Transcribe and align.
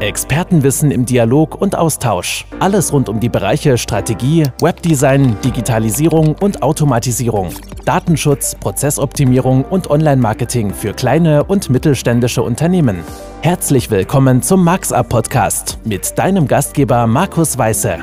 Expertenwissen 0.00 0.90
im 0.90 1.04
Dialog 1.04 1.60
und 1.60 1.76
Austausch. 1.76 2.46
Alles 2.58 2.92
rund 2.92 3.10
um 3.10 3.20
die 3.20 3.28
Bereiche 3.28 3.76
Strategie, 3.76 4.44
Webdesign, 4.60 5.36
Digitalisierung 5.42 6.36
und 6.40 6.62
Automatisierung. 6.62 7.52
Datenschutz, 7.84 8.54
Prozessoptimierung 8.54 9.64
und 9.64 9.90
Online-Marketing 9.90 10.72
für 10.72 10.94
kleine 10.94 11.44
und 11.44 11.68
mittelständische 11.68 12.42
Unternehmen. 12.42 13.04
Herzlich 13.42 13.90
willkommen 13.90 14.42
zum 14.42 14.64
MarxUp 14.64 15.08
Podcast 15.10 15.78
mit 15.84 16.18
deinem 16.18 16.48
Gastgeber 16.48 17.06
Markus 17.06 17.58
Weiße. 17.58 17.98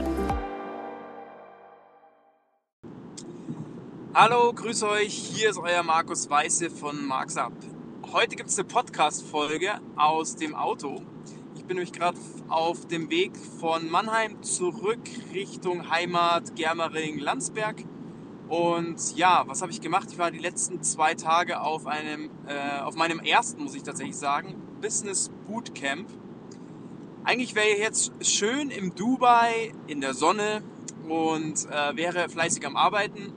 Hallo, 4.13 4.53
grüß 4.53 4.83
euch. 4.83 5.13
Hier 5.13 5.49
ist 5.49 5.57
euer 5.57 5.81
Markus 5.81 6.29
Weiße 6.29 6.69
von 6.69 7.03
MarxUp. 7.05 7.53
Heute 8.13 8.35
gibt 8.35 8.49
es 8.49 8.59
eine 8.59 8.67
Podcast-Folge 8.67 9.71
aus 9.95 10.35
dem 10.35 10.53
Auto 10.53 11.01
bin 11.67 11.75
nämlich 11.75 11.91
gerade 11.91 12.17
auf 12.47 12.87
dem 12.87 13.09
Weg 13.09 13.33
von 13.59 13.89
Mannheim 13.89 14.41
zurück 14.41 15.01
Richtung 15.33 15.89
Heimat 15.89 16.55
Germering, 16.55 17.19
Landsberg. 17.19 17.83
Und 18.47 19.17
ja, 19.17 19.43
was 19.47 19.61
habe 19.61 19.73
ich 19.73 19.81
gemacht? 19.81 20.07
Ich 20.09 20.17
war 20.17 20.31
die 20.31 20.39
letzten 20.39 20.81
zwei 20.81 21.13
Tage 21.13 21.59
auf 21.59 21.85
einem, 21.85 22.29
äh, 22.47 22.79
auf 22.79 22.95
meinem 22.95 23.19
ersten, 23.19 23.63
muss 23.63 23.75
ich 23.75 23.83
tatsächlich 23.83 24.15
sagen, 24.15 24.55
Business 24.81 25.29
Bootcamp. 25.45 26.09
Eigentlich 27.25 27.53
wäre 27.55 27.67
ich 27.67 27.79
jetzt 27.79 28.13
schön 28.21 28.69
im 28.69 28.95
Dubai 28.95 29.73
in 29.87 29.99
der 29.99 30.13
Sonne 30.13 30.63
und 31.09 31.65
äh, 31.69 31.97
wäre 31.97 32.29
fleißig 32.29 32.65
am 32.65 32.77
Arbeiten 32.77 33.33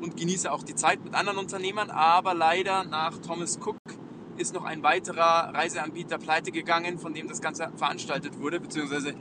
und 0.00 0.16
genieße 0.16 0.52
auch 0.52 0.62
die 0.62 0.76
Zeit 0.76 1.02
mit 1.02 1.14
anderen 1.14 1.38
Unternehmern, 1.38 1.90
aber 1.90 2.34
leider 2.34 2.84
nach 2.84 3.18
Thomas 3.18 3.58
Cook 3.58 3.78
ist 4.36 4.54
noch 4.54 4.64
ein 4.64 4.82
weiterer 4.82 5.54
Reiseanbieter 5.54 6.18
pleite 6.18 6.52
gegangen, 6.52 6.98
von 6.98 7.14
dem 7.14 7.28
das 7.28 7.40
Ganze 7.40 7.70
veranstaltet 7.76 8.38
wurde, 8.38 8.60
beziehungsweise 8.60 9.14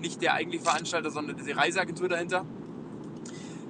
nicht 0.00 0.20
der 0.22 0.34
eigentliche 0.34 0.64
Veranstalter, 0.64 1.10
sondern 1.10 1.36
die 1.36 1.52
Reiseagentur 1.52 2.08
dahinter. 2.08 2.44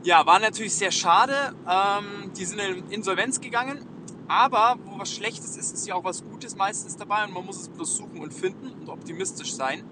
Ja, 0.05 0.27
war 0.27 0.41
natürlich 0.41 0.75
sehr 0.75 0.91
schade. 0.91 1.55
Ähm, 1.69 2.33
die 2.37 2.45
sind 2.45 2.59
in 2.59 2.91
Insolvenz 2.91 3.41
gegangen. 3.41 3.87
Aber 4.29 4.77
wo 4.85 4.99
was 4.99 5.13
Schlechtes 5.13 5.57
ist, 5.57 5.75
ist 5.75 5.87
ja 5.87 5.95
auch 5.95 6.05
was 6.05 6.25
Gutes 6.25 6.57
meistens 6.57 6.97
dabei 6.97 7.25
und 7.25 7.35
man 7.35 7.45
muss 7.45 7.61
es 7.61 7.69
bloß 7.69 7.97
suchen 7.97 8.21
und 8.21 8.33
finden 8.33 8.71
und 8.71 8.89
optimistisch 8.89 9.53
sein. 9.53 9.85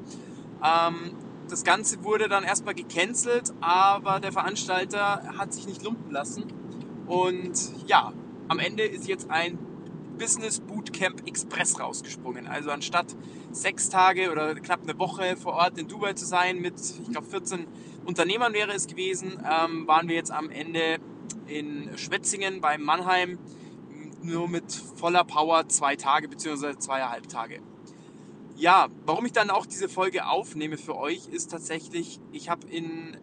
Ähm, 0.64 1.16
das 1.48 1.64
Ganze 1.64 2.02
wurde 2.04 2.28
dann 2.28 2.44
erstmal 2.44 2.74
gecancelt, 2.74 3.52
aber 3.60 4.20
der 4.20 4.32
Veranstalter 4.32 5.34
hat 5.36 5.52
sich 5.52 5.66
nicht 5.66 5.82
lumpen 5.82 6.10
lassen. 6.10 6.44
Und 7.06 7.52
ja, 7.86 8.12
am 8.48 8.58
Ende 8.60 8.84
ist 8.84 9.08
jetzt 9.08 9.30
ein 9.30 9.58
Business 10.20 10.60
Bootcamp 10.60 11.26
Express 11.26 11.80
rausgesprungen. 11.80 12.46
Also 12.46 12.70
anstatt 12.70 13.16
sechs 13.52 13.88
Tage 13.88 14.30
oder 14.30 14.54
knapp 14.54 14.82
eine 14.82 14.98
Woche 14.98 15.34
vor 15.38 15.54
Ort 15.54 15.78
in 15.78 15.88
Dubai 15.88 16.12
zu 16.12 16.26
sein 16.26 16.60
mit, 16.60 16.74
ich 16.78 17.10
glaube, 17.10 17.26
14 17.26 17.66
Unternehmern 18.04 18.52
wäre 18.52 18.72
es 18.72 18.86
gewesen, 18.86 19.42
ähm, 19.50 19.88
waren 19.88 20.08
wir 20.08 20.16
jetzt 20.16 20.30
am 20.30 20.50
Ende 20.50 20.98
in 21.46 21.96
Schwetzingen 21.96 22.60
bei 22.60 22.76
Mannheim 22.76 23.38
nur 24.22 24.46
mit 24.46 24.70
voller 24.70 25.24
Power 25.24 25.66
zwei 25.70 25.96
Tage 25.96 26.28
bzw. 26.28 26.76
zweieinhalb 26.76 27.26
Tage. 27.28 27.62
Ja, 28.56 28.88
warum 29.06 29.24
ich 29.24 29.32
dann 29.32 29.48
auch 29.48 29.64
diese 29.64 29.88
Folge 29.88 30.26
aufnehme 30.26 30.76
für 30.76 30.98
euch, 30.98 31.28
ist 31.28 31.50
tatsächlich, 31.50 32.20
ich 32.30 32.50
habe 32.50 32.66
in, 32.66 33.16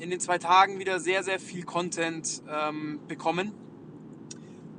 in 0.00 0.10
den 0.10 0.18
zwei 0.18 0.38
Tagen 0.38 0.80
wieder 0.80 0.98
sehr, 0.98 1.22
sehr 1.22 1.38
viel 1.38 1.62
Content 1.62 2.42
ähm, 2.50 2.98
bekommen 3.06 3.54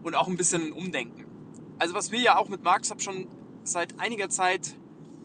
und 0.04 0.16
auch 0.16 0.28
ein 0.28 0.38
bisschen 0.38 0.72
Umdenken. 0.72 1.26
Also 1.80 1.94
was 1.94 2.12
wir 2.12 2.20
ja 2.20 2.38
auch 2.38 2.50
mit 2.50 2.64
MarxUp 2.64 3.02
schon 3.02 3.28
seit 3.64 4.00
einiger 4.00 4.30
Zeit 4.30 4.76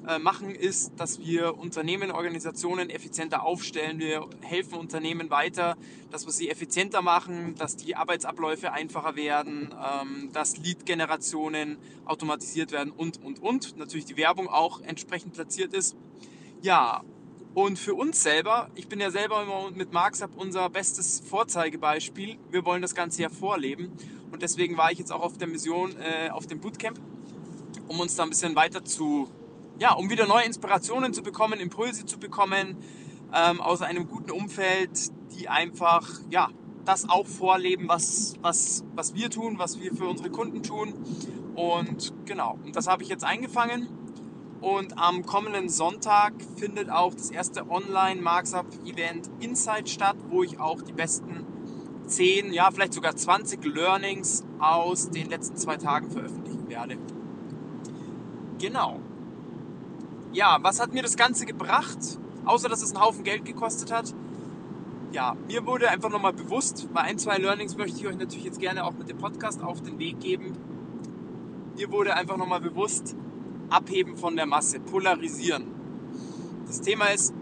äh, 0.06 0.18
machen, 0.18 0.54
ist, 0.54 0.92
dass 0.98 1.18
wir 1.18 1.58
Unternehmen, 1.58 2.12
Organisationen 2.12 2.90
effizienter 2.90 3.42
aufstellen. 3.42 3.98
Wir 3.98 4.26
helfen 4.40 4.74
Unternehmen 4.74 5.30
weiter, 5.30 5.76
dass 6.10 6.26
wir 6.26 6.32
sie 6.32 6.48
effizienter 6.48 7.02
machen, 7.02 7.56
dass 7.56 7.76
die 7.76 7.96
Arbeitsabläufe 7.96 8.72
einfacher 8.72 9.16
werden, 9.16 9.74
ähm, 9.74 10.30
dass 10.32 10.58
Lead-Generationen 10.58 11.76
automatisiert 12.04 12.70
werden 12.70 12.92
und, 12.92 13.22
und, 13.22 13.42
und. 13.42 13.76
Natürlich 13.78 14.04
die 14.04 14.16
Werbung 14.16 14.48
auch 14.48 14.80
entsprechend 14.80 15.34
platziert 15.34 15.74
ist. 15.74 15.96
Ja, 16.62 17.02
und 17.54 17.78
für 17.78 17.94
uns 17.94 18.22
selber, 18.22 18.70
ich 18.74 18.86
bin 18.86 19.00
ja 19.00 19.10
selber 19.10 19.42
immer 19.42 19.70
mit 19.70 19.92
MarxUp 19.92 20.36
unser 20.36 20.68
bestes 20.70 21.20
Vorzeigebeispiel. 21.28 22.38
Wir 22.50 22.64
wollen 22.64 22.82
das 22.82 22.94
Ganze 22.94 23.22
ja 23.22 23.28
vorleben. 23.28 23.90
Und 24.30 24.42
deswegen 24.42 24.76
war 24.76 24.92
ich 24.92 24.98
jetzt 24.98 25.12
auch 25.12 25.22
auf 25.22 25.38
der 25.38 25.48
Mission, 25.48 25.94
äh, 25.98 26.30
auf 26.30 26.46
dem 26.46 26.60
Bootcamp, 26.60 27.00
um 27.88 28.00
uns 28.00 28.16
da 28.16 28.24
ein 28.24 28.30
bisschen 28.30 28.56
weiter 28.56 28.84
zu, 28.84 29.28
ja, 29.78 29.92
um 29.92 30.10
wieder 30.10 30.26
neue 30.26 30.44
Inspirationen 30.44 31.14
zu 31.14 31.22
bekommen, 31.22 31.60
Impulse 31.60 32.04
zu 32.06 32.18
bekommen, 32.18 32.76
ähm, 33.34 33.60
aus 33.60 33.82
einem 33.82 34.08
guten 34.08 34.30
Umfeld, 34.30 35.10
die 35.32 35.48
einfach, 35.48 36.08
ja, 36.30 36.50
das 36.84 37.08
auch 37.08 37.26
vorleben, 37.26 37.88
was, 37.88 38.34
was, 38.42 38.84
was 38.94 39.14
wir 39.14 39.30
tun, 39.30 39.58
was 39.58 39.80
wir 39.80 39.92
für 39.94 40.06
unsere 40.06 40.30
Kunden 40.30 40.62
tun. 40.62 40.94
Und 41.54 42.12
genau, 42.26 42.58
und 42.64 42.76
das 42.76 42.86
habe 42.86 43.02
ich 43.02 43.08
jetzt 43.08 43.24
eingefangen. 43.24 43.88
Und 44.60 44.98
am 44.98 45.26
kommenden 45.26 45.68
Sonntag 45.68 46.34
findet 46.56 46.90
auch 46.90 47.14
das 47.14 47.30
erste 47.30 47.68
Online-Markup-Event 47.68 49.30
Insight 49.40 49.88
statt, 49.88 50.16
wo 50.28 50.42
ich 50.42 50.58
auch 50.58 50.80
die 50.82 50.92
besten 50.92 51.45
10, 52.06 52.52
ja 52.52 52.70
vielleicht 52.70 52.94
sogar 52.94 53.16
20 53.16 53.64
Learnings 53.64 54.44
aus 54.58 55.10
den 55.10 55.28
letzten 55.28 55.56
zwei 55.56 55.76
Tagen 55.76 56.10
veröffentlichen 56.10 56.68
werde. 56.68 56.96
Genau. 58.58 59.00
Ja, 60.32 60.58
was 60.62 60.80
hat 60.80 60.92
mir 60.92 61.02
das 61.02 61.16
Ganze 61.16 61.46
gebracht? 61.46 61.98
Außer 62.44 62.68
dass 62.68 62.82
es 62.82 62.94
einen 62.94 63.04
Haufen 63.04 63.24
Geld 63.24 63.44
gekostet 63.44 63.92
hat. 63.92 64.14
Ja, 65.12 65.36
mir 65.46 65.66
wurde 65.66 65.88
einfach 65.88 66.10
nochmal 66.10 66.32
bewusst, 66.32 66.88
bei 66.92 67.00
ein, 67.00 67.18
zwei 67.18 67.38
Learnings 67.38 67.76
möchte 67.76 67.98
ich 67.98 68.06
euch 68.06 68.18
natürlich 68.18 68.44
jetzt 68.44 68.60
gerne 68.60 68.84
auch 68.84 68.92
mit 68.92 69.08
dem 69.08 69.18
Podcast 69.18 69.62
auf 69.62 69.80
den 69.82 69.98
Weg 69.98 70.20
geben. 70.20 70.52
Mir 71.76 71.90
wurde 71.90 72.14
einfach 72.14 72.36
nochmal 72.36 72.60
bewusst, 72.60 73.16
abheben 73.70 74.16
von 74.16 74.36
der 74.36 74.46
Masse, 74.46 74.80
polarisieren. 74.80 75.64
Das 76.66 76.80
Thema 76.80 77.06
ist, 77.06 77.32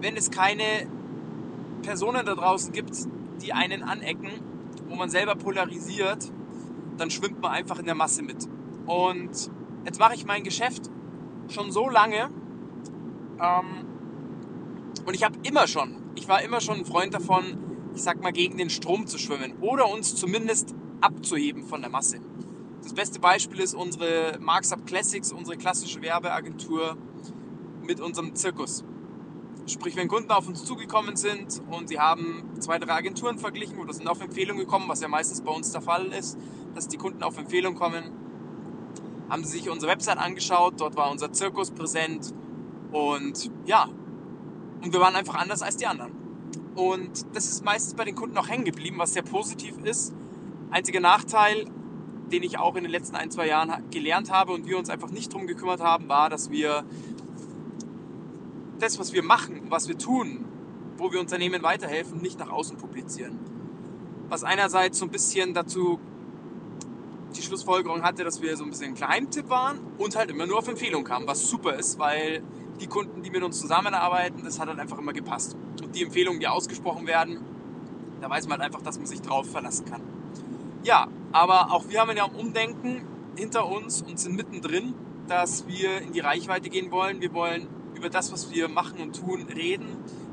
wenn 0.00 0.16
es 0.16 0.30
keine 0.30 0.86
Personen 1.82 2.24
da 2.24 2.34
draußen 2.34 2.72
gibt, 2.72 2.96
die 3.42 3.52
einen 3.52 3.82
anecken, 3.82 4.30
wo 4.88 4.96
man 4.96 5.10
selber 5.10 5.34
polarisiert, 5.34 6.32
dann 6.96 7.10
schwimmt 7.10 7.40
man 7.40 7.52
einfach 7.52 7.78
in 7.78 7.86
der 7.86 7.94
Masse 7.94 8.22
mit. 8.22 8.48
Und 8.86 9.50
jetzt 9.84 9.98
mache 9.98 10.14
ich 10.14 10.24
mein 10.24 10.44
Geschäft 10.44 10.90
schon 11.48 11.70
so 11.70 11.88
lange 11.88 12.30
ähm, 13.40 13.86
und 15.06 15.14
ich 15.14 15.24
habe 15.24 15.38
immer 15.42 15.66
schon, 15.66 15.96
ich 16.14 16.28
war 16.28 16.42
immer 16.42 16.60
schon 16.60 16.78
ein 16.78 16.84
Freund 16.84 17.14
davon, 17.14 17.58
ich 17.94 18.02
sag 18.02 18.22
mal, 18.22 18.32
gegen 18.32 18.56
den 18.56 18.70
Strom 18.70 19.06
zu 19.06 19.18
schwimmen 19.18 19.58
oder 19.60 19.90
uns 19.90 20.14
zumindest 20.14 20.74
abzuheben 21.00 21.64
von 21.64 21.80
der 21.80 21.90
Masse. 21.90 22.20
Das 22.82 22.94
beste 22.94 23.20
Beispiel 23.20 23.60
ist 23.60 23.74
unsere 23.74 24.38
Marks 24.40 24.72
Up 24.72 24.86
Classics, 24.86 25.32
unsere 25.32 25.56
klassische 25.56 26.02
Werbeagentur 26.02 26.96
mit 27.82 28.00
unserem 28.00 28.34
Zirkus. 28.34 28.84
Sprich, 29.66 29.96
wenn 29.96 30.08
Kunden 30.08 30.30
auf 30.30 30.46
uns 30.46 30.64
zugekommen 30.64 31.16
sind 31.16 31.62
und 31.70 31.88
sie 31.88 31.98
haben 31.98 32.44
zwei, 32.60 32.78
drei 32.78 32.92
Agenturen 32.92 33.38
verglichen 33.38 33.78
oder 33.78 33.94
sind 33.94 34.08
auf 34.08 34.20
Empfehlung 34.20 34.58
gekommen, 34.58 34.86
was 34.88 35.00
ja 35.00 35.08
meistens 35.08 35.40
bei 35.40 35.50
uns 35.50 35.72
der 35.72 35.80
Fall 35.80 36.06
ist, 36.12 36.38
dass 36.74 36.86
die 36.88 36.98
Kunden 36.98 37.22
auf 37.22 37.38
Empfehlung 37.38 37.74
kommen, 37.74 38.04
haben 39.30 39.42
sie 39.44 39.58
sich 39.58 39.70
unsere 39.70 39.90
Website 39.90 40.18
angeschaut, 40.18 40.74
dort 40.78 40.96
war 40.96 41.10
unser 41.10 41.32
Zirkus 41.32 41.70
präsent 41.70 42.34
und 42.92 43.50
ja, 43.64 43.88
und 44.82 44.92
wir 44.92 45.00
waren 45.00 45.16
einfach 45.16 45.36
anders 45.36 45.62
als 45.62 45.78
die 45.78 45.86
anderen. 45.86 46.12
Und 46.74 47.24
das 47.34 47.46
ist 47.46 47.64
meistens 47.64 47.94
bei 47.94 48.04
den 48.04 48.14
Kunden 48.14 48.36
auch 48.36 48.48
hängen 48.48 48.64
geblieben, 48.64 48.98
was 48.98 49.14
sehr 49.14 49.22
positiv 49.22 49.78
ist. 49.82 50.14
Einziger 50.70 51.00
Nachteil, 51.00 51.64
den 52.30 52.42
ich 52.42 52.58
auch 52.58 52.76
in 52.76 52.82
den 52.82 52.90
letzten 52.90 53.16
ein, 53.16 53.30
zwei 53.30 53.46
Jahren 53.46 53.88
gelernt 53.90 54.30
habe 54.30 54.52
und 54.52 54.66
wir 54.66 54.76
uns 54.76 54.90
einfach 54.90 55.10
nicht 55.10 55.32
drum 55.32 55.46
gekümmert 55.46 55.80
haben, 55.80 56.08
war, 56.08 56.28
dass 56.28 56.50
wir 56.50 56.84
das, 58.78 58.98
was 58.98 59.12
wir 59.12 59.22
machen, 59.22 59.62
was 59.68 59.88
wir 59.88 59.98
tun, 59.98 60.44
wo 60.96 61.12
wir 61.12 61.20
Unternehmen 61.20 61.62
weiterhelfen, 61.62 62.20
nicht 62.20 62.38
nach 62.38 62.50
außen 62.50 62.76
publizieren. 62.76 63.38
Was 64.28 64.44
einerseits 64.44 64.98
so 64.98 65.04
ein 65.04 65.10
bisschen 65.10 65.54
dazu 65.54 65.98
die 67.36 67.42
Schlussfolgerung 67.42 68.02
hatte, 68.02 68.24
dass 68.24 68.40
wir 68.42 68.56
so 68.56 68.64
ein 68.64 68.70
bisschen 68.70 68.90
ein 68.90 68.94
Geheimtipp 68.94 69.48
waren 69.48 69.80
und 69.98 70.16
halt 70.16 70.30
immer 70.30 70.46
nur 70.46 70.58
auf 70.58 70.68
Empfehlung 70.68 71.04
kamen, 71.04 71.26
was 71.26 71.48
super 71.48 71.74
ist, 71.74 71.98
weil 71.98 72.42
die 72.80 72.86
Kunden, 72.86 73.22
die 73.22 73.30
mit 73.30 73.42
uns 73.42 73.60
zusammenarbeiten, 73.60 74.42
das 74.44 74.58
hat 74.58 74.68
halt 74.68 74.78
einfach 74.78 74.98
immer 74.98 75.12
gepasst. 75.12 75.56
Und 75.82 75.94
die 75.94 76.02
Empfehlungen, 76.02 76.40
die 76.40 76.48
ausgesprochen 76.48 77.06
werden, 77.06 77.40
da 78.20 78.30
weiß 78.30 78.48
man 78.48 78.58
halt 78.58 78.66
einfach, 78.66 78.82
dass 78.82 78.98
man 78.98 79.06
sich 79.06 79.20
drauf 79.20 79.50
verlassen 79.50 79.84
kann. 79.84 80.02
Ja, 80.82 81.08
aber 81.32 81.72
auch 81.72 81.88
wir 81.88 82.00
haben 82.00 82.16
ja 82.16 82.24
ein 82.24 82.34
Umdenken 82.34 83.06
hinter 83.36 83.66
uns 83.66 84.02
und 84.02 84.18
sind 84.18 84.36
mittendrin, 84.36 84.94
dass 85.28 85.66
wir 85.66 86.00
in 86.02 86.12
die 86.12 86.20
Reichweite 86.20 86.68
gehen 86.68 86.90
wollen. 86.90 87.20
Wir 87.20 87.32
wollen 87.32 87.68
über 87.94 88.08
das, 88.08 88.32
was 88.32 88.50
wir 88.50 88.68
machen 88.68 89.00
und 89.00 89.16
tun, 89.16 89.46
reden. 89.54 89.88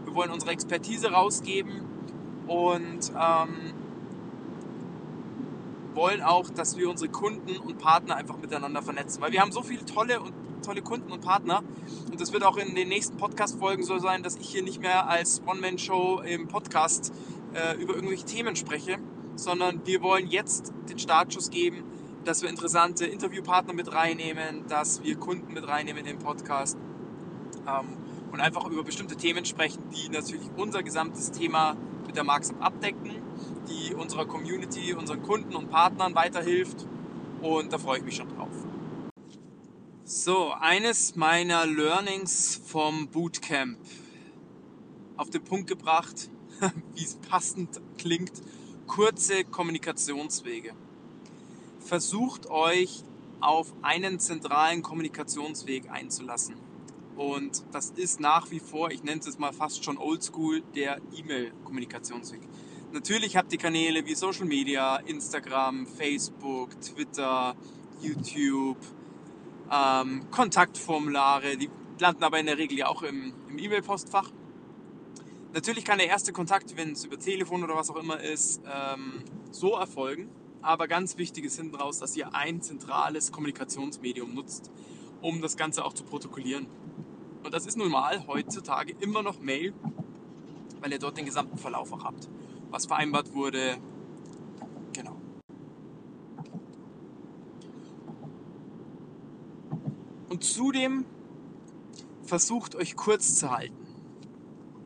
Wir 0.06 0.16
wollen 0.16 0.32
unsere 0.32 0.52
Expertise 0.52 1.12
rausgeben 1.12 1.82
und 2.48 3.12
ähm, 3.16 3.74
wollen 5.94 6.22
auch, 6.22 6.50
dass 6.50 6.78
wir 6.78 6.90
unsere 6.90 7.10
Kunden 7.10 7.58
und 7.58 7.78
Partner 7.78 8.16
einfach 8.16 8.38
miteinander 8.38 8.82
vernetzen. 8.82 9.22
Weil 9.22 9.32
wir 9.32 9.42
haben 9.42 9.52
so 9.52 9.62
viele 9.62 9.86
tolle 9.86 10.20
und 10.20 10.34
tolle 10.64 10.82
Kunden 10.82 11.12
und 11.12 11.22
Partner. 11.22 11.64
Und 12.10 12.22
das 12.22 12.34
wird 12.34 12.44
auch 12.44 12.58
in 12.58 12.76
den 12.76 12.88
nächsten 12.88 13.18
Podcast-Folgen 13.18 13.84
so 13.84 13.98
sein, 14.00 14.24
dass 14.24 14.36
ich 14.36 14.50
hier 14.50 14.64
nicht 14.64 14.82
mehr 14.82 15.08
als 15.08 15.42
One-Man-Show 15.46 16.22
im 16.22 16.48
Podcast 16.48 17.14
äh, 17.54 17.82
über 17.82 17.96
irgendwelche 17.96 18.26
Themen 18.26 18.56
spreche, 18.56 18.98
sondern 19.36 19.86
wir 19.86 20.02
wollen 20.02 20.28
jetzt 20.28 20.72
den 20.90 21.00
Startschuss 21.00 21.50
geben, 21.50 21.84
dass 22.24 22.42
wir 22.42 22.50
interessante 22.50 23.06
Interviewpartner 23.06 23.74
mit 23.74 23.92
reinnehmen, 23.92 24.68
dass 24.68 25.04
wir 25.04 25.16
Kunden 25.16 25.54
mit 25.54 25.68
reinnehmen 25.68 26.06
in 26.06 26.18
den 26.18 26.20
Podcast 26.20 26.78
ähm, 27.68 27.98
und 28.32 28.40
einfach 28.40 28.66
über 28.66 28.84
bestimmte 28.84 29.16
Themen 29.16 29.46
sprechen, 29.46 29.84
die 29.90 30.10
natürlich 30.10 30.50
unser 30.58 30.84
gesamtes 30.84 31.32
Thema 31.32 31.76
mit 32.06 32.16
der 32.16 32.24
Marks 32.24 32.54
abdecken, 32.60 33.12
die 33.70 33.94
unserer 33.94 34.26
Community, 34.26 34.94
unseren 34.94 35.22
Kunden 35.22 35.56
und 35.56 35.70
Partnern 35.70 36.16
weiterhilft 36.16 36.86
und 37.42 37.74
da 37.74 37.78
freue 37.78 38.00
ich 38.00 38.04
mich 38.04 38.16
schon 38.16 38.30
drauf. 38.30 38.52
So, 40.04 40.52
eines 40.52 41.16
meiner 41.16 41.66
Learnings 41.66 42.60
vom 42.66 43.08
Bootcamp 43.08 43.78
auf 45.16 45.30
den 45.30 45.44
Punkt 45.44 45.68
gebracht, 45.68 46.30
wie 46.96 47.04
es 47.04 47.16
passend 47.16 47.80
klingt, 47.98 48.34
kurze 48.88 49.44
Kommunikationswege. 49.46 50.74
Versucht 51.80 52.50
euch 52.50 53.04
auf 53.40 53.74
einen 53.82 54.20
zentralen 54.20 54.82
Kommunikationsweg 54.82 55.90
einzulassen. 55.90 56.56
Und 57.16 57.64
das 57.72 57.92
ist 57.92 58.20
nach 58.20 58.52
wie 58.52 58.60
vor, 58.60 58.92
ich 58.92 59.04
nenne 59.04 59.22
es 59.22 59.38
mal 59.38 59.54
fast 59.54 59.84
schon 59.84 59.98
oldschool, 59.98 60.62
der 60.76 61.00
E-Mail-Kommunikationsweg. 61.16 62.42
Natürlich 62.94 63.38
habt 63.38 63.54
ihr 63.54 63.60
Kanäle 63.60 64.06
wie 64.06 64.16
Social 64.16 64.46
Media, 64.46 64.98
Instagram, 64.98 65.88
Facebook, 65.88 66.70
Twitter, 66.82 67.56
YouTube, 68.02 68.78
ähm, 69.72 70.30
Kontaktformulare, 70.32 71.58
die 71.58 71.70
landen 72.00 72.24
aber 72.24 72.40
in 72.40 72.48
der 72.48 72.58
Regel 72.58 72.78
ja 72.78 72.88
auch 72.88 73.04
im, 73.04 73.34
im 73.50 73.58
E-Mail-Postfach. 73.58 74.32
Natürlich 75.54 75.86
kann 75.86 76.00
der 76.00 76.08
erste 76.08 76.34
Kontakt, 76.34 76.76
wenn 76.76 76.92
es 76.92 77.06
über 77.06 77.20
Telefon 77.20 77.64
oder 77.64 77.76
was 77.76 77.90
auch 77.90 77.98
immer 77.98 78.20
ist, 78.20 78.62
ähm, 78.66 79.24
so 79.52 79.76
erfolgen. 79.76 80.30
Aber 80.62 80.88
ganz 80.88 81.18
wichtig 81.18 81.46
ist 81.46 81.58
hinten 81.58 81.76
raus, 81.76 82.00
dass 82.00 82.16
ihr 82.16 82.34
ein 82.36 82.62
zentrales 82.62 83.32
Kommunikationsmedium 83.32 84.34
nutzt, 84.34 84.72
um 85.22 85.42
das 85.42 85.58
Ganze 85.58 85.86
auch 85.86 85.94
zu 85.94 86.04
protokollieren. 86.04 86.68
Und 87.44 87.54
das 87.54 87.66
ist 87.66 87.78
nun 87.78 87.90
mal 87.90 88.28
heutzutage 88.28 88.94
immer 89.00 89.24
noch 89.24 89.40
Mail, 89.40 89.74
weil 90.80 90.92
ihr 90.92 91.00
dort 91.00 91.18
den 91.18 91.26
gesamten 91.26 91.58
Verlauf 91.58 91.92
auch 91.94 92.04
habt 92.04 92.30
was 92.72 92.86
vereinbart 92.86 93.34
wurde. 93.34 93.78
Genau. 94.94 95.16
Und 100.30 100.44
zudem 100.44 101.06
versucht 102.24 102.76
euch 102.76 102.96
kurz 102.96 103.36
zu 103.36 103.52
halten. 103.52 103.76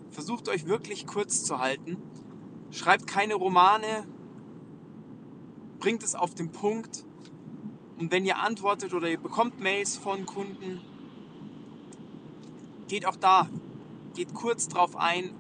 Versucht 0.09 0.49
euch 0.49 0.65
wirklich 0.65 1.05
kurz 1.05 1.43
zu 1.43 1.59
halten. 1.59 1.97
Schreibt 2.71 3.05
keine 3.05 3.35
Romane. 3.35 4.07
Bringt 5.79 6.03
es 6.03 6.15
auf 6.15 6.33
den 6.33 6.51
Punkt. 6.51 7.04
Und 8.05 8.11
wenn 8.11 8.23
ihr 8.23 8.37
antwortet 8.37 8.93
oder 8.93 9.09
ihr 9.09 9.17
bekommt 9.17 9.59
Mails 9.59 9.97
von 9.97 10.27
Kunden, 10.27 10.79
geht 12.87 13.07
auch 13.07 13.15
da, 13.15 13.49
geht 14.13 14.35
kurz 14.35 14.67
drauf 14.67 14.95
ein 14.95 15.33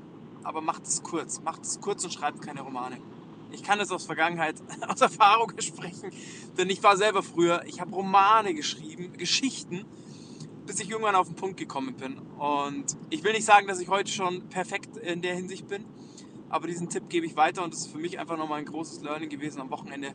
aber 0.45 0.61
macht 0.61 0.85
es 0.85 1.03
kurz. 1.03 1.41
Macht 1.41 1.63
es 1.63 1.81
kurz 1.81 2.03
und 2.03 2.13
schreibt 2.13 2.41
keine 2.41 2.61
Romane. 2.61 2.97
Ich 3.51 3.63
kann 3.63 3.79
es 3.79 3.91
aus 3.91 4.05
Vergangenheit, 4.05 4.55
aus 4.87 5.01
Erfahrung 5.01 5.51
sprechen, 5.59 6.11
denn 6.57 6.69
ich 6.69 6.81
war 6.83 6.97
selber 6.97 7.23
früher, 7.23 7.63
ich 7.65 7.81
habe 7.81 7.91
Romane 7.91 8.53
geschrieben, 8.53 9.13
Geschichten, 9.13 9.85
bis 10.65 10.79
ich 10.79 10.89
irgendwann 10.89 11.15
auf 11.15 11.27
den 11.27 11.35
Punkt 11.35 11.57
gekommen 11.57 11.95
bin. 11.95 12.17
Und 12.37 12.97
ich 13.09 13.23
will 13.23 13.33
nicht 13.33 13.45
sagen, 13.45 13.67
dass 13.67 13.79
ich 13.79 13.89
heute 13.89 14.11
schon 14.11 14.49
perfekt 14.49 14.97
in 14.97 15.21
der 15.21 15.35
Hinsicht 15.35 15.67
bin, 15.67 15.85
aber 16.49 16.67
diesen 16.67 16.89
Tipp 16.89 17.09
gebe 17.09 17.25
ich 17.25 17.35
weiter 17.35 17.63
und 17.63 17.73
das 17.73 17.81
ist 17.81 17.91
für 17.91 17.97
mich 17.97 18.19
einfach 18.19 18.37
nochmal 18.37 18.59
ein 18.59 18.65
großes 18.65 19.01
Learning 19.01 19.29
gewesen 19.29 19.61
am 19.61 19.69
Wochenende, 19.69 20.13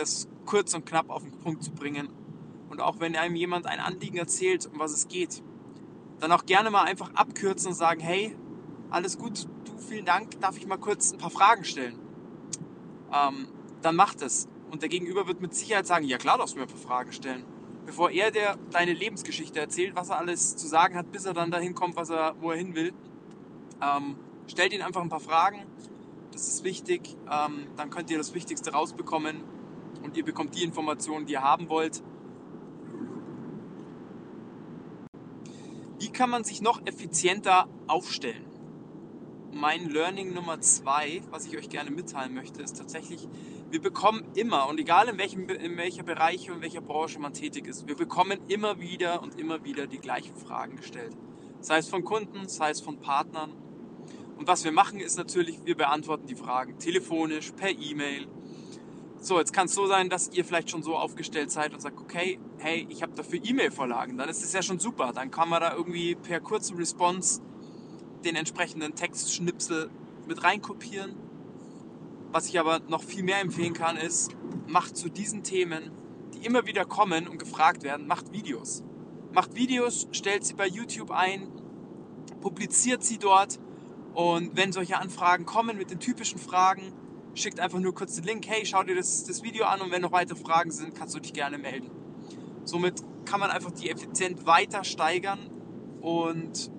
das 0.00 0.28
kurz 0.46 0.74
und 0.74 0.86
knapp 0.86 1.10
auf 1.10 1.22
den 1.22 1.32
Punkt 1.38 1.62
zu 1.62 1.72
bringen. 1.72 2.08
Und 2.70 2.80
auch 2.80 3.00
wenn 3.00 3.16
einem 3.16 3.36
jemand 3.36 3.66
ein 3.66 3.80
Anliegen 3.80 4.18
erzählt, 4.18 4.68
um 4.72 4.78
was 4.78 4.92
es 4.92 5.08
geht, 5.08 5.42
dann 6.18 6.32
auch 6.32 6.46
gerne 6.46 6.70
mal 6.70 6.84
einfach 6.84 7.12
abkürzen 7.14 7.68
und 7.68 7.74
sagen, 7.74 8.00
hey, 8.00 8.36
alles 8.90 9.18
gut, 9.18 9.46
du, 9.64 9.78
vielen 9.78 10.04
Dank, 10.04 10.40
darf 10.40 10.56
ich 10.56 10.66
mal 10.66 10.78
kurz 10.78 11.12
ein 11.12 11.18
paar 11.18 11.30
Fragen 11.30 11.64
stellen? 11.64 11.98
Ähm, 13.12 13.48
dann 13.82 13.96
macht 13.96 14.22
es. 14.22 14.48
Und 14.70 14.82
der 14.82 14.88
Gegenüber 14.88 15.26
wird 15.26 15.40
mit 15.40 15.54
Sicherheit 15.54 15.86
sagen, 15.86 16.04
ja 16.06 16.18
klar, 16.18 16.38
darfst 16.38 16.54
du 16.54 16.58
mir 16.58 16.66
ein 16.66 16.68
paar 16.68 16.78
Fragen 16.78 17.12
stellen. 17.12 17.44
Bevor 17.86 18.10
er 18.10 18.30
dir 18.30 18.56
deine 18.70 18.92
Lebensgeschichte 18.92 19.58
erzählt, 19.58 19.96
was 19.96 20.10
er 20.10 20.18
alles 20.18 20.56
zu 20.56 20.68
sagen 20.68 20.96
hat, 20.96 21.10
bis 21.10 21.24
er 21.24 21.34
dann 21.34 21.50
dahin 21.50 21.74
kommt, 21.74 21.96
was 21.96 22.10
er, 22.10 22.36
wo 22.40 22.50
er 22.50 22.56
hin 22.56 22.74
will, 22.74 22.92
ähm, 23.82 24.16
stellt 24.46 24.72
ihn 24.72 24.82
einfach 24.82 25.00
ein 25.00 25.08
paar 25.08 25.20
Fragen. 25.20 25.64
Das 26.32 26.46
ist 26.46 26.62
wichtig. 26.62 27.16
Ähm, 27.30 27.66
dann 27.76 27.90
könnt 27.90 28.10
ihr 28.10 28.18
das 28.18 28.34
Wichtigste 28.34 28.72
rausbekommen 28.72 29.42
und 30.02 30.16
ihr 30.16 30.24
bekommt 30.24 30.54
die 30.56 30.64
Informationen, 30.64 31.26
die 31.26 31.34
ihr 31.34 31.42
haben 31.42 31.68
wollt. 31.68 32.02
Wie 35.98 36.10
kann 36.10 36.30
man 36.30 36.44
sich 36.44 36.62
noch 36.62 36.84
effizienter 36.86 37.68
aufstellen? 37.86 38.50
mein 39.52 39.88
Learning 39.90 40.32
Nummer 40.32 40.60
zwei, 40.60 41.22
was 41.30 41.46
ich 41.46 41.56
euch 41.56 41.68
gerne 41.68 41.90
mitteilen 41.90 42.34
möchte, 42.34 42.62
ist 42.62 42.76
tatsächlich, 42.78 43.28
wir 43.70 43.80
bekommen 43.80 44.24
immer, 44.34 44.68
und 44.68 44.78
egal 44.78 45.08
in, 45.08 45.18
welchem, 45.18 45.48
in 45.48 45.76
welcher 45.76 46.02
Bereich 46.02 46.50
und 46.50 46.62
welcher 46.62 46.80
Branche 46.80 47.18
man 47.18 47.32
tätig 47.32 47.66
ist, 47.66 47.86
wir 47.86 47.96
bekommen 47.96 48.38
immer 48.48 48.80
wieder 48.80 49.22
und 49.22 49.38
immer 49.38 49.64
wieder 49.64 49.86
die 49.86 49.98
gleichen 49.98 50.34
Fragen 50.36 50.76
gestellt. 50.76 51.16
Sei 51.60 51.78
es 51.78 51.88
von 51.88 52.04
Kunden, 52.04 52.48
sei 52.48 52.70
es 52.70 52.80
von 52.80 53.00
Partnern. 53.00 53.52
Und 54.38 54.48
was 54.48 54.64
wir 54.64 54.72
machen, 54.72 55.00
ist 55.00 55.18
natürlich, 55.18 55.64
wir 55.64 55.76
beantworten 55.76 56.26
die 56.26 56.34
Fragen 56.34 56.78
telefonisch, 56.78 57.52
per 57.52 57.70
E-Mail. 57.70 58.26
So, 59.22 59.38
jetzt 59.38 59.52
kann 59.52 59.66
es 59.66 59.74
so 59.74 59.86
sein, 59.86 60.08
dass 60.08 60.30
ihr 60.32 60.46
vielleicht 60.46 60.70
schon 60.70 60.82
so 60.82 60.96
aufgestellt 60.96 61.50
seid 61.50 61.74
und 61.74 61.80
sagt, 61.80 62.00
okay, 62.00 62.40
hey, 62.56 62.86
ich 62.88 63.02
habe 63.02 63.12
dafür 63.12 63.38
E-Mail-Vorlagen. 63.44 64.16
Dann 64.16 64.30
ist 64.30 64.42
es 64.42 64.54
ja 64.54 64.62
schon 64.62 64.78
super. 64.78 65.12
Dann 65.14 65.30
kann 65.30 65.50
man 65.50 65.60
da 65.60 65.74
irgendwie 65.74 66.14
per 66.14 66.40
kurzen 66.40 66.78
Response 66.78 67.42
den 68.24 68.34
entsprechenden 68.34 68.94
Textschnipsel 68.94 69.90
mit 70.26 70.42
reinkopieren. 70.42 71.16
Was 72.32 72.48
ich 72.48 72.58
aber 72.58 72.80
noch 72.88 73.02
viel 73.02 73.22
mehr 73.22 73.40
empfehlen 73.40 73.74
kann, 73.74 73.98
ist, 73.98 74.30
macht 74.66 74.96
zu 74.96 75.10
diesen 75.10 75.42
Themen, 75.42 75.90
die 76.32 76.46
immer 76.46 76.66
wieder 76.66 76.86
kommen 76.86 77.28
und 77.28 77.38
gefragt 77.38 77.82
werden, 77.82 78.06
macht 78.06 78.32
Videos. 78.32 78.82
Macht 79.32 79.54
Videos, 79.54 80.08
stellt 80.12 80.44
sie 80.44 80.54
bei 80.54 80.66
YouTube 80.66 81.10
ein, 81.10 81.46
publiziert 82.40 83.02
sie 83.02 83.18
dort 83.18 83.58
und 84.14 84.56
wenn 84.56 84.72
solche 84.72 84.98
Anfragen 84.98 85.44
kommen 85.44 85.76
mit 85.76 85.90
den 85.90 86.00
typischen 86.00 86.38
Fragen, 86.38 86.92
schickt 87.34 87.60
einfach 87.60 87.78
nur 87.78 87.94
kurz 87.94 88.16
den 88.16 88.24
Link, 88.24 88.46
hey, 88.48 88.64
schau 88.64 88.82
dir 88.82 88.96
das, 88.96 89.24
das 89.24 89.42
Video 89.42 89.64
an 89.64 89.80
und 89.80 89.90
wenn 89.90 90.02
noch 90.02 90.12
weitere 90.12 90.36
Fragen 90.36 90.70
sind, 90.70 90.94
kannst 90.94 91.14
du 91.14 91.20
dich 91.20 91.32
gerne 91.32 91.58
melden. 91.58 91.90
Somit 92.64 93.02
kann 93.24 93.40
man 93.40 93.50
einfach 93.50 93.70
die 93.70 93.90
Effizienz 93.90 94.44
weiter 94.46 94.84
steigern 94.84 95.38
und 96.00 96.70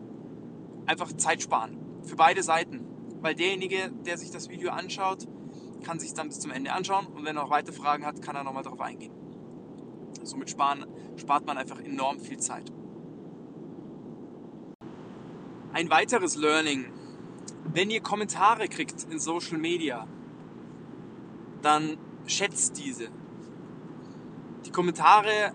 einfach 0.86 1.12
Zeit 1.13 1.41
sparen. 1.41 1.77
Für 2.03 2.15
beide 2.15 2.43
Seiten. 2.43 2.86
Weil 3.22 3.36
derjenige, 3.36 3.91
der 4.05 4.17
sich 4.17 4.31
das 4.31 4.50
Video 4.50 4.72
anschaut, 4.72 5.27
kann 5.84 6.00
sich 6.00 6.13
dann 6.13 6.27
bis 6.27 6.39
zum 6.39 6.51
Ende 6.51 6.74
anschauen 6.74 7.08
und 7.08 7.25
wenn 7.25 7.36
er 7.38 7.43
noch 7.43 7.50
weitere 7.50 7.74
Fragen 7.74 8.05
hat, 8.05 8.22
kann 8.22 8.36
er 8.36 8.43
nochmal 8.43 8.63
darauf 8.63 8.81
eingehen. 8.81 9.13
Somit 10.24 10.50
sparen, 10.50 10.86
spart 11.17 11.46
man 11.46 11.58
einfach 11.58 11.79
enorm 11.79 12.20
viel 12.20 12.39
Zeit. 12.39 12.72
Ein 15.74 15.89
weiteres 15.89 16.36
Learning. 16.36 16.91
Wenn 17.63 17.89
ihr 17.89 18.01
Kommentare 18.01 18.67
kriegt 18.67 19.08
in 19.10 19.20
Social 19.20 19.58
Media, 19.58 20.08
dann 21.61 21.97
schätzt 22.25 22.77
diese. 22.77 23.09
Die 24.65 24.71
Kommentare 24.71 25.53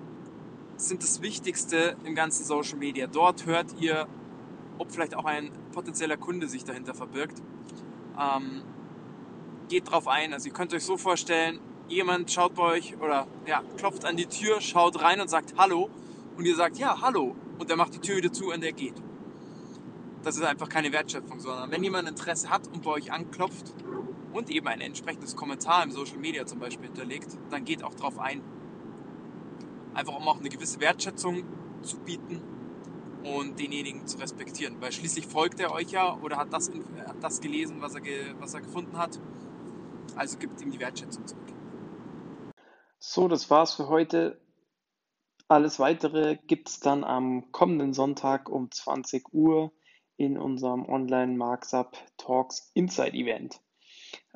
sind 0.76 1.02
das 1.02 1.22
Wichtigste 1.22 1.96
im 2.04 2.14
ganzen 2.14 2.44
Social 2.44 2.78
Media. 2.78 3.06
Dort 3.06 3.46
hört 3.46 3.80
ihr 3.80 4.06
ob 4.78 4.90
vielleicht 4.92 5.14
auch 5.14 5.24
ein 5.24 5.50
potenzieller 5.72 6.16
Kunde 6.16 6.48
sich 6.48 6.64
dahinter 6.64 6.94
verbirgt. 6.94 7.42
Ähm, 8.18 8.62
geht 9.68 9.90
drauf 9.90 10.08
ein. 10.08 10.32
Also 10.32 10.48
ihr 10.48 10.54
könnt 10.54 10.72
euch 10.74 10.84
so 10.84 10.96
vorstellen, 10.96 11.60
jemand 11.88 12.30
schaut 12.30 12.54
bei 12.54 12.62
euch 12.62 12.96
oder 12.98 13.26
ja, 13.46 13.62
klopft 13.76 14.04
an 14.04 14.16
die 14.16 14.26
Tür, 14.26 14.60
schaut 14.60 15.02
rein 15.02 15.20
und 15.20 15.28
sagt 15.28 15.54
Hallo. 15.56 15.90
Und 16.36 16.44
ihr 16.44 16.54
sagt 16.54 16.78
ja, 16.78 17.00
hallo. 17.00 17.34
Und 17.58 17.70
er 17.70 17.76
macht 17.76 17.94
die 17.94 18.00
Tür 18.00 18.16
wieder 18.16 18.32
zu 18.32 18.52
und 18.52 18.62
er 18.62 18.72
geht. 18.72 18.94
Das 20.22 20.36
ist 20.36 20.42
einfach 20.42 20.68
keine 20.68 20.92
Wertschöpfung, 20.92 21.40
sondern 21.40 21.70
wenn 21.70 21.82
jemand 21.82 22.08
Interesse 22.08 22.50
hat 22.50 22.66
und 22.68 22.82
bei 22.82 22.90
euch 22.90 23.12
anklopft 23.12 23.72
und 24.36 24.50
eben 24.50 24.68
ein 24.68 24.80
entsprechendes 24.80 25.34
Kommentar 25.34 25.82
im 25.82 25.90
Social 25.90 26.18
Media 26.18 26.44
zum 26.46 26.58
Beispiel 26.58 26.86
hinterlegt, 26.86 27.36
dann 27.50 27.64
geht 27.64 27.82
auch 27.82 27.94
drauf 27.94 28.18
ein. 28.18 28.42
Einfach 29.94 30.14
um 30.14 30.28
auch 30.28 30.38
eine 30.38 30.50
gewisse 30.50 30.78
Wertschätzung 30.80 31.44
zu 31.82 31.98
bieten 32.00 32.42
und 33.24 33.58
denjenigen 33.58 34.06
zu 34.06 34.18
respektieren. 34.18 34.80
Weil 34.80 34.92
schließlich 34.92 35.26
folgt 35.26 35.58
er 35.58 35.72
euch 35.72 35.90
ja 35.90 36.16
oder 36.18 36.36
hat 36.36 36.52
das, 36.52 36.70
hat 36.70 37.22
das 37.22 37.40
gelesen, 37.40 37.80
was 37.80 37.94
er, 37.94 38.02
was 38.38 38.54
er 38.54 38.60
gefunden 38.60 38.98
hat. 38.98 39.18
Also 40.16 40.38
gibt 40.38 40.60
ihm 40.60 40.70
die 40.70 40.80
Wertschätzung 40.80 41.26
zurück. 41.26 41.42
So, 42.98 43.28
das 43.28 43.50
war's 43.50 43.74
für 43.74 43.88
heute. 43.88 44.40
Alles 45.48 45.78
weitere 45.78 46.36
gibt 46.46 46.68
es 46.68 46.80
dann 46.80 47.04
am 47.04 47.52
kommenden 47.52 47.94
Sonntag 47.94 48.48
um 48.48 48.70
20 48.70 49.32
Uhr 49.32 49.72
in 50.16 50.36
unserem 50.38 50.84
Online 50.86 51.36
Markup 51.36 51.96
Talks 52.16 52.70
Inside 52.74 53.12
Event. 53.16 53.60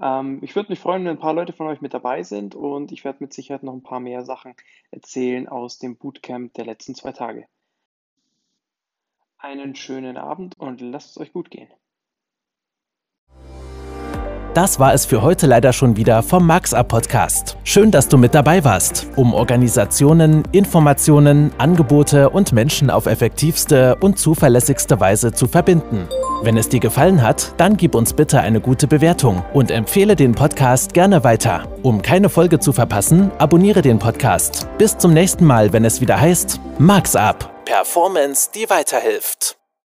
Ähm, 0.01 0.39
ich 0.43 0.57
würde 0.57 0.73
mich 0.73 0.81
freuen, 0.81 1.05
wenn 1.05 1.13
ein 1.13 1.19
paar 1.19 1.35
Leute 1.35 1.53
von 1.53 1.67
euch 1.67 1.81
mit 1.81 1.95
dabei 1.95 2.23
sind 2.23 2.55
und 2.55 2.93
ich 2.93 3.05
werde 3.05 3.19
mit 3.21 3.33
Sicherheit 3.33 3.63
noch 3.63 3.75
ein 3.75 3.83
paar 3.83 4.01
mehr 4.01 4.25
Sachen 4.25 4.55
erzählen 4.91 5.49
aus 5.49 5.79
dem 5.79 5.97
Bootcamp 5.97 6.55
der 6.55 6.65
letzten 6.65 6.95
zwei 6.95 7.13
Tage. 7.13 7.47
Einen 9.39 9.75
schönen 9.75 10.17
Abend 10.17 10.55
und 10.59 10.81
lasst 10.81 11.11
es 11.11 11.19
euch 11.19 11.33
gut 11.33 11.51
gehen. 11.51 11.69
Das 14.55 14.81
war 14.81 14.93
es 14.93 15.07
für 15.07 15.23
heute 15.23 15.47
leider 15.47 15.73
schon 15.73 15.97
wieder 15.97 16.25
vom 16.25 16.45
MaxUp 16.45 16.89
Podcast. 16.89 17.57
Schön, 17.63 17.93
dass 17.93 18.09
du 18.09 18.19
mit 18.19 18.35
dabei 18.35 18.65
warst, 18.65 19.07
um 19.15 19.33
Organisationen, 19.33 20.43
Informationen, 20.51 21.53
Angebote 21.57 22.31
und 22.31 22.53
Menschen 22.53 22.91
auf 22.91 23.07
effektivste 23.07 23.95
und 24.01 24.19
zuverlässigste 24.19 24.99
Weise 24.99 25.33
zu 25.33 25.47
verbinden. 25.47 26.09
Wenn 26.43 26.57
es 26.57 26.69
dir 26.69 26.81
gefallen 26.81 27.23
hat, 27.23 27.53
dann 27.59 27.77
gib 27.77 27.95
uns 27.95 28.15
bitte 28.15 28.41
eine 28.41 28.61
gute 28.61 28.87
Bewertung 28.87 29.45
und 29.53 29.71
empfehle 29.71 30.17
den 30.17 30.33
Podcast 30.33 30.95
gerne 30.95 31.23
weiter. 31.23 31.69
Um 31.83 32.01
keine 32.01 32.31
Folge 32.31 32.59
zu 32.59 32.73
verpassen, 32.73 33.31
abonniere 33.39 33.83
den 33.83 33.99
Podcast. 33.99 34.67
Bis 34.79 34.97
zum 34.97 35.13
nächsten 35.13 35.45
Mal, 35.45 35.73
wenn 35.73 35.85
es 35.85 36.01
wieder 36.01 36.19
heißt 36.19 36.61
MaxUp. 36.79 37.51
Performance, 37.67 38.51
die 38.55 38.69
weiterhilft. 38.71 39.60